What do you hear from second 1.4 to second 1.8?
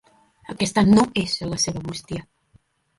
la